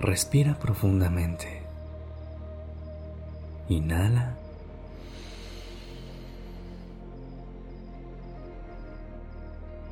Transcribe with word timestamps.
Respira 0.00 0.54
profundamente. 0.54 1.62
Inhala. 3.68 4.34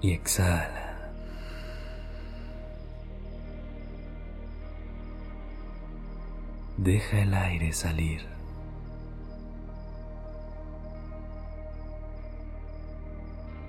Y 0.00 0.12
exhala. 0.12 1.10
Deja 6.76 7.22
el 7.22 7.34
aire 7.34 7.72
salir. 7.72 8.20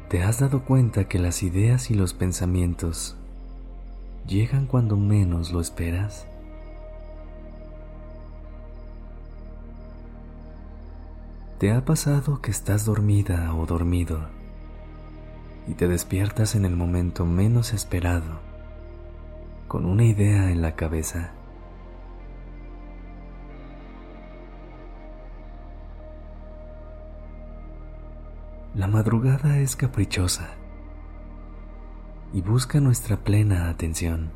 ¿Te 0.07 0.21
has 0.21 0.39
dado 0.39 0.63
cuenta 0.65 1.07
que 1.07 1.17
las 1.17 1.41
ideas 1.41 1.89
y 1.89 1.95
los 1.95 2.13
pensamientos 2.13 3.17
llegan 4.27 4.65
cuando 4.65 4.97
menos 4.97 5.51
lo 5.51 5.61
esperas? 5.61 6.27
¿Te 11.57 11.71
ha 11.71 11.83
pasado 11.85 12.41
que 12.41 12.51
estás 12.51 12.85
dormida 12.85 13.55
o 13.55 13.65
dormido 13.65 14.19
y 15.67 15.73
te 15.73 15.87
despiertas 15.87 16.55
en 16.55 16.65
el 16.65 16.75
momento 16.75 17.25
menos 17.25 17.73
esperado 17.73 18.39
con 19.67 19.85
una 19.85 20.03
idea 20.03 20.51
en 20.51 20.61
la 20.61 20.75
cabeza? 20.75 21.31
La 28.75 28.87
madrugada 28.87 29.57
es 29.57 29.75
caprichosa 29.75 30.49
y 32.33 32.41
busca 32.41 32.79
nuestra 32.79 33.17
plena 33.17 33.69
atención. 33.69 34.31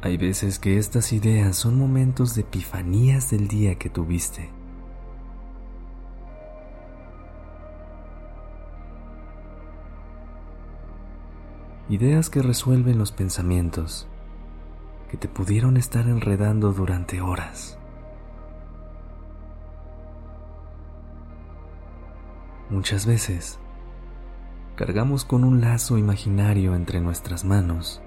Hay 0.00 0.16
veces 0.16 0.58
que 0.58 0.78
estas 0.78 1.12
ideas 1.12 1.56
son 1.56 1.78
momentos 1.78 2.34
de 2.34 2.40
epifanías 2.40 3.30
del 3.30 3.46
día 3.46 3.76
que 3.76 3.88
tuviste. 3.88 4.50
Ideas 11.88 12.30
que 12.30 12.42
resuelven 12.42 12.98
los 12.98 13.12
pensamientos 13.12 14.08
que 15.10 15.18
te 15.18 15.28
pudieron 15.28 15.76
estar 15.76 16.08
enredando 16.08 16.72
durante 16.72 17.20
horas. 17.20 17.78
Muchas 22.70 23.04
veces 23.04 23.60
cargamos 24.76 25.24
con 25.24 25.44
un 25.44 25.60
lazo 25.60 25.98
imaginario 25.98 26.74
entre 26.74 27.00
nuestras 27.00 27.44
manos, 27.44 28.00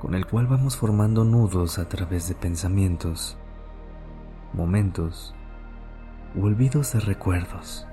con 0.00 0.14
el 0.14 0.26
cual 0.26 0.46
vamos 0.46 0.76
formando 0.76 1.24
nudos 1.24 1.78
a 1.78 1.88
través 1.88 2.28
de 2.28 2.34
pensamientos, 2.34 3.36
momentos 4.52 5.34
o 6.36 6.44
olvidos 6.44 6.92
de 6.92 7.00
recuerdos. 7.00 7.86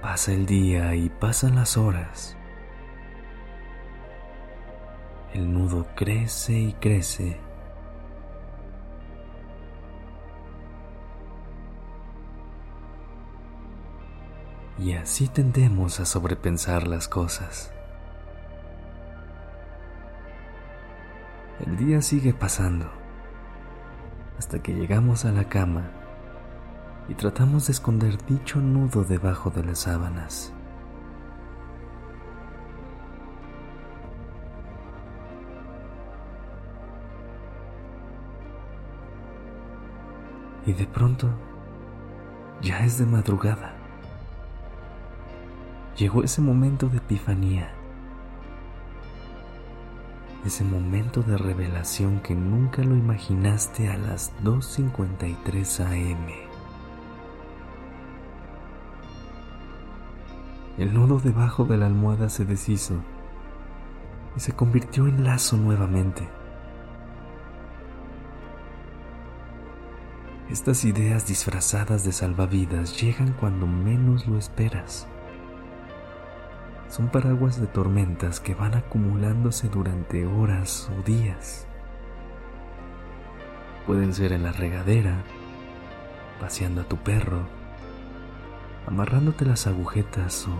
Pasa 0.00 0.32
el 0.32 0.46
día 0.46 0.94
y 0.94 1.08
pasan 1.08 1.56
las 1.56 1.76
horas. 1.76 2.36
El 5.34 5.52
nudo 5.52 5.86
crece 5.96 6.58
y 6.58 6.72
crece 6.74 7.40
y 14.78 14.92
así 14.92 15.28
tendemos 15.28 16.00
a 16.00 16.04
sobrepensar 16.04 16.86
las 16.86 17.08
cosas. 17.08 17.72
El 21.64 21.76
día 21.78 22.02
sigue 22.02 22.34
pasando 22.34 22.90
hasta 24.38 24.62
que 24.62 24.74
llegamos 24.74 25.24
a 25.24 25.32
la 25.32 25.48
cama 25.48 25.90
y 27.08 27.14
tratamos 27.14 27.66
de 27.66 27.72
esconder 27.72 28.22
dicho 28.26 28.60
nudo 28.60 29.04
debajo 29.04 29.50
de 29.50 29.64
las 29.64 29.80
sábanas. 29.80 30.52
Y 40.66 40.72
de 40.72 40.86
pronto 40.86 41.30
ya 42.60 42.80
es 42.80 42.98
de 42.98 43.06
madrugada 43.06 43.75
llegó 45.96 46.22
ese 46.22 46.42
momento 46.42 46.88
de 46.88 46.98
epifanía, 46.98 47.70
ese 50.44 50.62
momento 50.62 51.22
de 51.22 51.38
revelación 51.38 52.20
que 52.20 52.34
nunca 52.34 52.82
lo 52.84 52.94
imaginaste 52.94 53.88
a 53.88 53.96
las 53.96 54.32
2.53 54.44 55.80
am. 55.80 56.26
El 60.76 60.92
nudo 60.92 61.18
debajo 61.18 61.64
de 61.64 61.78
la 61.78 61.86
almohada 61.86 62.28
se 62.28 62.44
deshizo 62.44 62.96
y 64.36 64.40
se 64.40 64.52
convirtió 64.52 65.06
en 65.08 65.24
lazo 65.24 65.56
nuevamente. 65.56 66.28
Estas 70.50 70.84
ideas 70.84 71.26
disfrazadas 71.26 72.04
de 72.04 72.12
salvavidas 72.12 73.00
llegan 73.00 73.32
cuando 73.32 73.66
menos 73.66 74.26
lo 74.28 74.38
esperas 74.38 75.08
son 76.88 77.08
paraguas 77.08 77.60
de 77.60 77.66
tormentas 77.66 78.40
que 78.40 78.54
van 78.54 78.74
acumulándose 78.74 79.68
durante 79.68 80.26
horas 80.26 80.90
o 80.96 81.02
días. 81.02 81.66
Pueden 83.86 84.14
ser 84.14 84.32
en 84.32 84.42
la 84.42 84.52
regadera, 84.52 85.22
paseando 86.40 86.82
a 86.82 86.84
tu 86.84 86.96
perro, 86.96 87.46
amarrándote 88.86 89.44
las 89.44 89.66
agujetas 89.66 90.46
o 90.46 90.56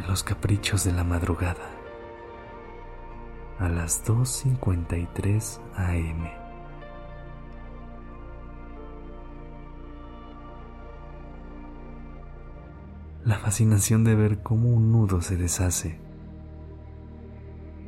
en 0.00 0.06
los 0.08 0.22
caprichos 0.22 0.84
de 0.84 0.92
la 0.92 1.04
madrugada 1.04 1.78
a 3.58 3.68
las 3.68 4.04
2.53 4.04 5.60
am. 5.74 6.47
La 13.24 13.38
fascinación 13.38 14.04
de 14.04 14.14
ver 14.14 14.42
cómo 14.42 14.70
un 14.70 14.92
nudo 14.92 15.20
se 15.20 15.36
deshace. 15.36 15.98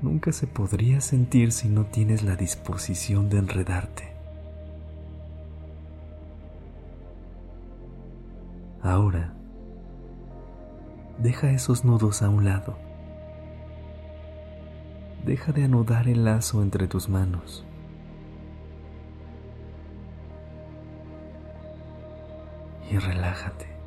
Nunca 0.02 0.32
se 0.32 0.46
podría 0.46 1.00
sentir 1.00 1.52
si 1.52 1.68
no 1.68 1.86
tienes 1.86 2.22
la 2.22 2.36
disposición 2.36 3.28
de 3.28 3.38
enredarte. 3.38 4.14
Ahora, 8.82 9.34
deja 11.18 11.50
esos 11.50 11.84
nudos 11.84 12.22
a 12.22 12.30
un 12.30 12.44
lado. 12.46 12.78
Deja 15.24 15.52
de 15.52 15.64
anudar 15.64 16.08
el 16.08 16.24
lazo 16.24 16.62
entre 16.62 16.88
tus 16.88 17.10
manos. 17.10 17.66
Y 22.90 22.96
relájate. 22.96 23.79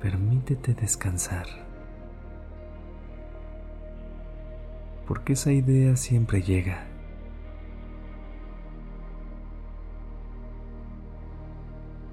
Permítete 0.00 0.74
descansar. 0.74 1.46
Porque 5.06 5.34
esa 5.34 5.52
idea 5.52 5.96
siempre 5.96 6.42
llega. 6.42 6.86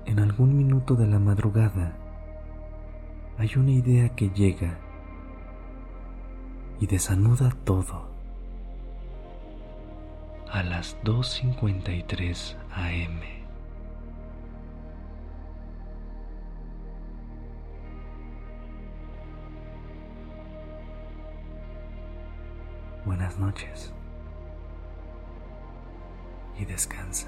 En 0.06 0.19
algún 0.19 0.56
minuto 0.56 0.95
de 0.95 1.07
la 1.07 1.19
madrugada 1.19 1.97
hay 3.38 3.51
una 3.57 3.71
idea 3.71 4.09
que 4.09 4.29
llega 4.29 4.77
y 6.79 6.88
desanuda 6.88 7.50
todo 7.63 8.13
a 10.51 10.62
las 10.62 10.97
2.53 11.03 12.56
am. 12.71 13.42
Buenas 23.15 23.38
noches 23.38 23.94
y 26.57 26.65
descansa. 26.65 27.27